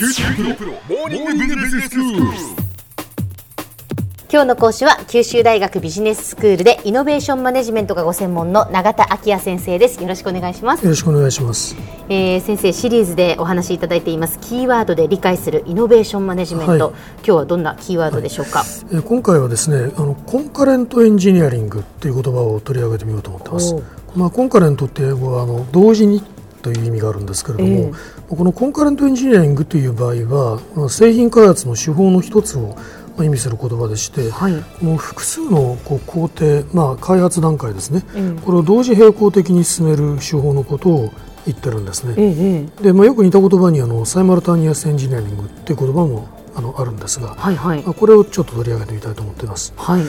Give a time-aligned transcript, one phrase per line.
[0.00, 2.22] 九州大学モーニングビジネススクール。
[4.32, 10.00] 今日の講師は九州大学ビジネススクールでイノベーションマネジメントがご専門の永田昭也先生です。
[10.00, 11.76] よろしくお願いします、よろしくお願いします。
[12.08, 16.78] えー先生シリーズでお話しいただいていますキーワードで理解するイノベーションマネジメント、はい。
[16.78, 23.76] 今日はどんなキーワードでしょうか、えー今回はですね、あのコンカレントエンジニアリングっていう言葉を取り上げてみようと思ってます。
[24.16, 26.22] まあ concurrent って英語はあの同時に
[26.62, 27.92] という意味があるんですけれども、
[28.36, 32.76] このコンカレントエンジニアリングという場合は、まあ製品開発の手法の一つを
[33.16, 34.62] まあ意味する言葉でして、はい。
[34.78, 41.10] この複数のこう工程、まあ、開発段階ですね、うんこれを同時並行的に進める手法のことを
[41.44, 42.68] 言ってるんですね。
[42.80, 47.82] でまあ、よく似た言葉にあのサイマルタニアスエンジニアリングっていう言葉もあのあるんですが、はいはい。
[47.82, 49.72] まあこれをちょっと取り上げてみたいと思っています。
[49.76, 50.02] はい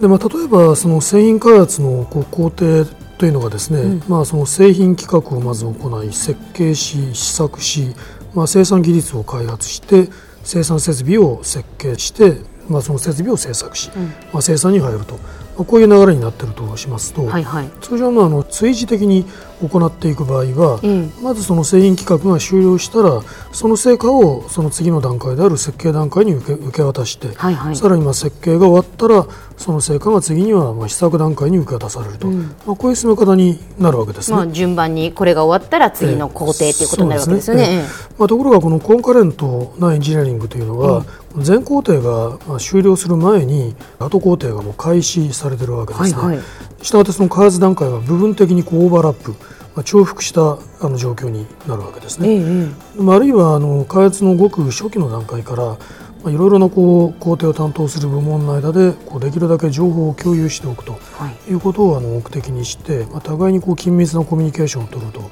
[0.00, 2.84] でまあ、例えばその製品開発のこう工程
[3.16, 7.94] というのがですね、まあ、その製品企画をまず行い設計し試作し、
[8.34, 10.08] まあ、生産技術を開発して
[10.42, 12.34] 生産設備を設計して、
[12.68, 13.90] まあ、その設備を制作し、
[14.32, 15.20] まあ、生産に入ると、ま
[15.60, 17.70] あ、こういう流れになっているとしますと、はいはい。
[17.80, 19.24] 通常のあの追事的に
[19.60, 27.76] 行っていく場合は、ええまずその製品企画が終了したらその成果をその次の段階である設計段階に受け受け渡して、はいはい。
[27.76, 34.36] さらにまあ設計が終わったらその成果が次にはまあ試作段階に受け渡されると、まあ、こういう進め方になるわけですね。
[34.36, 37.84] まあ順番にこれが終わったら次の工程ということになるわけですよね,、ね
[38.18, 41.04] まあ、ところがこのコンカレントなエンジニアリングというのは、
[41.38, 46.18] 全工程がまあ終了する前に後工程がもう開始されているわけですね。
[46.18, 46.44] はいはい
[46.84, 49.30] したがってその開発段階は部分的にこうオーバーラップ、
[49.74, 52.28] まあ、重複したあの状況になるわけですね。
[52.28, 52.68] えええ
[53.00, 55.78] ああるいはあの開発のごく初期の段階からま
[56.26, 65.30] あいろいろなこう工程を担当する部門の間でこうできるだけ情報を共有しておくとはいいうことをあの目的にして、まあ、互いにこう緊密なコミュニケーションを取ると、まあ、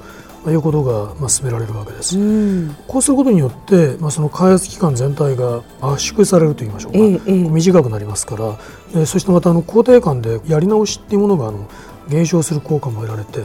[0.51, 2.17] いうことがまあ進められるわけです。
[2.17, 8.57] うんこうすることによって、まあ、その開発期間全体が圧縮されるといいましょうか、ええええ短くなりますから
[8.93, 11.67] でそしてまたあの工程間でやり直しっていうものがあの
[12.09, 13.39] 減少する効果も得られて、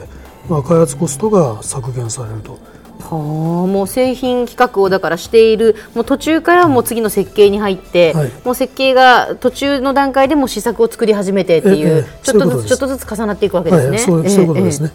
[0.49, 2.59] まあ、開発コストが削減されると。
[2.99, 13.89] はあ、もう製品企画をだからしているもう途中からもう次の設計に入って、はいもう設計が途中の段階でも試作を作り始めてっていう、ええちょっとずつちょっとずつ重なっていくわけですね。
[13.89, 14.91] はい、そういうことですね。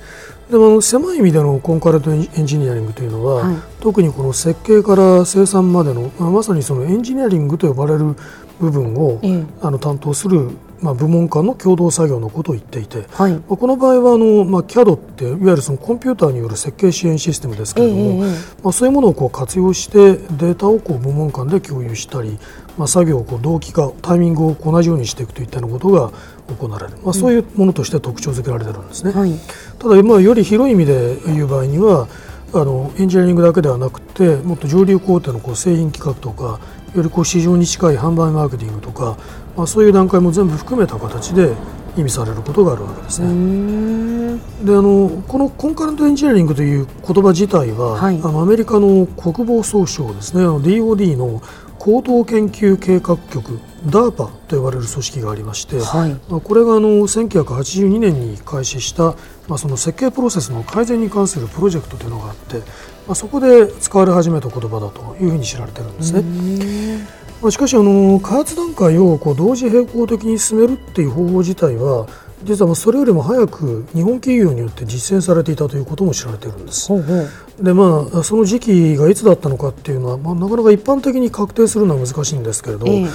[0.50, 8.16] でも狭い意味でのコンカレントエンジニアリングというのは、はい特にこの設計から生産までの、まあ、まさにそのエンジニアリングと呼ばれる
[8.58, 13.32] 部分を、ええあの担当する、まあ、部門間の共同作業のことを言っていて、はい。
[13.32, 18.20] まあこの場合はあの、まあ、CAD っていわゆるそのコンピューターによる設計支援システムですけれども、ええええ
[18.62, 22.38] まあ、そういうものをこう活用してデータをこう部門間で共有したり、
[22.76, 26.12] まあ、作業をこう同期化タイミングを同じようにしていくといったようなことが
[26.58, 29.12] 行われる、まあ、そういうものとして特徴づけられてるんですね。
[29.12, 29.32] はい。
[29.78, 32.08] ただ、まあ、より広い意味で言う場合には
[32.52, 36.60] あのエンジニアリングだけではなくてもっと上流工程のこう製品企画とか
[36.94, 39.16] よりこう市場に近い販売マーケティングとか、
[39.56, 41.54] まあ、そういう段階も全部含めた形で
[41.96, 43.28] 意味されることがあるわけですね。
[43.28, 48.16] んであのこのコンカレントエンジニアリングという言葉自体は、はい。
[48.16, 50.42] あのアメリカの国防総省ですね。
[50.42, 51.42] あの DOD の
[51.78, 59.14] 高等研究計画局 DARPA と呼ばれる組織がありまして、はいまあ、これがあの1982年に開始した、
[59.48, 67.24] まあ、その設計プロセスの改善に関するプロジェクトというのがあって、まあ、そこで使われ始めた言葉だというふうに知られてるんですね。
[67.42, 72.06] まあ、しかしあの開発段階をこう同時並行的に進めるっていう方法自体は
[72.42, 76.88] 実はまあそれよりも早く日本企業によって実践されていたということも知られているんです。
[76.88, 77.28] ほうほう
[77.62, 83.06] でまあ、その時期がいつだったのかっていうのは、まあ、なかなか一般的に確定するのは難しいんですけれど、ええ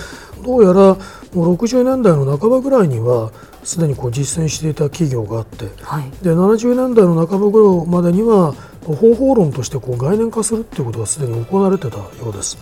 [0.44, 0.97] どうやら
[1.33, 3.31] もう60年代の半ばぐらいには
[3.63, 6.09] すでにこう実践していた企業があってはい。
[6.23, 8.53] で70年代の半ば頃までには
[8.85, 12.57] 方法論としてこう概念化するっていうことがすでに行われてたようです。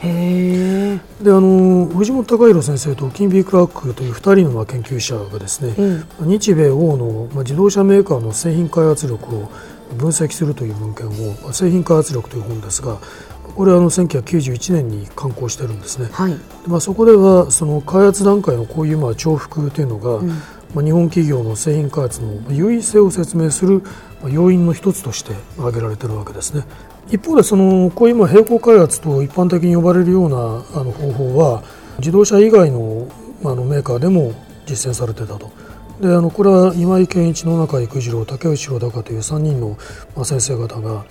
[1.21, 6.27] であの藤本隆弘先生とキンビー・クラークという2人のまあ研究者がですね、うん。
[6.27, 9.51] 日米欧のまあ自動車メーカーの製品開発力を
[9.97, 11.11] 分析するという文献を
[11.43, 12.97] まあ製品開発力という本ですが
[13.57, 16.09] これはあの1991年に刊行してるんですね。
[16.11, 16.37] はいで
[16.67, 20.21] まあ、そこではその開発段階のこういうまあ重複というのが、
[20.75, 23.81] まあ、日本企業の製品開発の優位性を説明する
[24.21, 26.65] まあ要因の一つとして挙げられているわけですね。
[27.09, 30.35] 一方でそのこういうまあ並行開発と一般的に呼ばれるような
[30.79, 31.63] あの方法は
[31.97, 33.07] 自動車以外の
[33.41, 34.33] まああのメーカーでも
[34.67, 35.49] 実践されてたと。
[35.99, 39.79] であのこれは今井健一野中育次郎竹内郎高という3人の
[40.15, 41.05] まあ先生方が、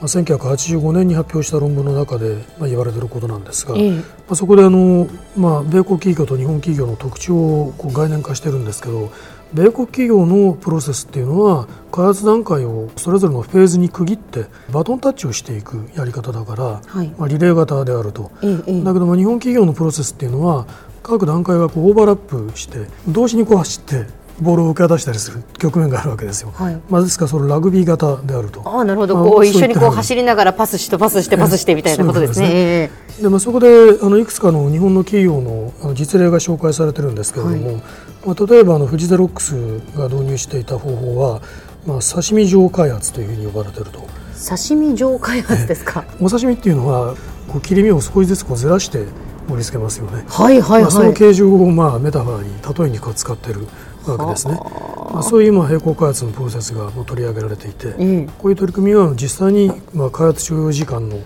[0.00, 3.90] まあ、1985年に発表した論文の中でまあ言われていることなんですが、ええ。
[3.92, 9.10] まあ、そこであの、まあ、米国企業と日本企業の特徴をこう概念化してるんですけど、
[9.54, 20.66] 米国企業のプロセスっていうのは開発段階をそれぞれのフェーズに区切ってバトンタッチをしていくやり方だから、はい、まあ、リレー型であると、ええ、だけどまあ日本企業のプロセスっていうのは
[21.02, 24.06] 各段階がこうオーバーラップして同時にこう走って
[24.40, 26.52] ボールを受け渡したりする局面があるわけですよ。
[26.54, 28.62] はい、まあ、ですからそのラグビー型であると。
[28.64, 32.90] あなるほど、こう一緒にこう走りながらパスしてパスしてパスしてみたいなことですね。
[33.20, 33.68] でまあそこで
[34.02, 37.82] あのいくつかの日本の企業の実例が紹介されてるんですけれども、はい、
[38.26, 39.54] まあ、例えばあのフジゼロックス
[39.96, 41.40] が導入していた方法は、
[41.86, 44.06] まあ、刺身状開発というふうに呼ばれていると。
[44.36, 46.04] 刺身状開発ですか？
[46.20, 47.14] お刺身っていうのは
[47.48, 49.06] こう切り身を少しずつこうずらして
[49.48, 50.24] 盛り付けますよね。
[50.28, 50.82] はいはいはい。
[50.82, 53.66] まあ、その形状をまあメタファーに例えにこう使ってる
[54.12, 54.54] わけですね。
[54.54, 61.18] まあ、そういうまあ並行開発のプロセスがもう取り上げられていて、うん、こういう取り組みは実際にまあ開発所要時間の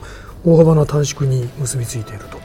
[0.44, 2.38] 大幅な短縮に結びついていると。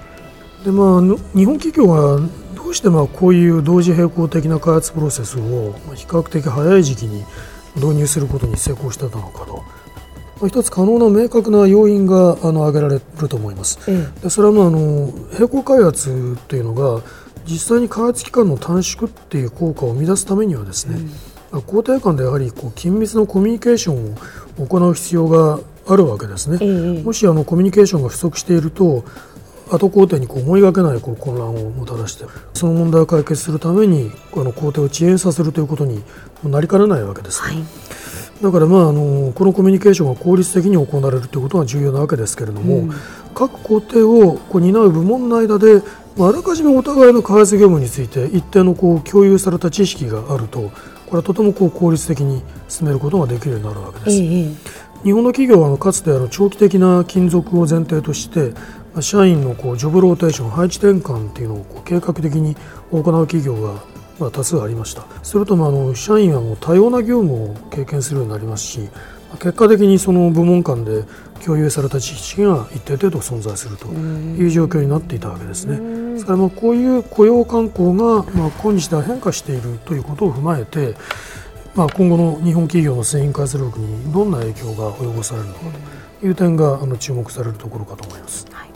[0.65, 1.01] でまあ、
[1.37, 2.19] 日本企業が
[2.55, 7.23] どうしてまあこういう同時並行的な開発プロセスを比較的早い時期に
[7.75, 9.63] 導入することに成功してたのかと。
[10.47, 13.79] 一つ可能な明確な要因があの挙げられると思います。
[14.21, 17.01] でそれはまああの並行開発というのが
[17.47, 20.97] 実際に開発期間の短縮っていう効果を生み出すためにはですね、
[21.51, 24.13] うん、工程間でやはりこう緊密なコミュニケーション
[24.63, 26.57] を行う必要があるわけですね。
[26.61, 29.05] えもしあのコミュニケーションが不足していると
[29.69, 36.03] 後工程にこう思いがけないこう混乱をもたらしてその問題を解決するためにあの工程を遅延させるということに
[36.43, 37.57] なりかねないわけです、はい、
[38.41, 42.91] だから、まあ、あのこのコミュニケーションが効率的に行われるということが重要なわけですけれども、うん、
[43.33, 45.81] 各工程をこう担う部門の間で
[46.17, 50.71] あらかじめお互いの開発業務について一定のこう共有された知識があると
[51.05, 54.17] これはとてもこう効率的に進めることができるようになるわけです。
[54.17, 54.49] ええ、
[55.03, 58.53] 日本の企業はかつてあの長期的な勤続を前提として
[59.01, 62.55] 社員のこうジョブローテーション配置転換というのをこう計画的に
[62.91, 63.83] 行う企業が
[64.19, 68.89] まあ多数ありましたするとまああの社員はもう多様な業務を経験するようになりますし
[69.39, 71.03] 結果的にその部門間で
[71.43, 76.13] 共有された知識が一定程度存在するという状況になっていたわけですね。
[76.13, 80.95] ですからまあこういう雇用慣行がまあ今日では変化しているということを踏まえて、
[81.75, 85.59] まあ、今後の日本企業の製品開発力にどんな影響が及ぼされるのか
[86.21, 88.47] という点があの注目されるところかと思います。
[88.51, 88.69] はい、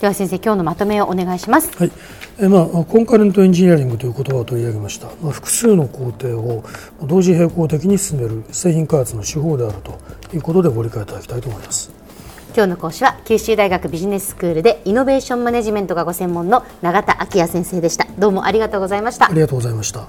[0.00, 1.76] では先生今日のまとめをお願いします。
[1.76, 1.92] はい。
[2.38, 6.64] えまあ、コンカレントエンジニアリングという言葉を取り上げました、まあ、複数の工程を
[7.02, 9.98] 同時並行的に進める製品開発の手法であると
[10.34, 12.00] いうことでご理解いただきたいと思います。
[12.54, 20.08] 今日の講師は九州大学ビジネススクールでイノベーションマネジメントがご専門の永田昭也先生でしたどうもありがとうございましたありがとうございました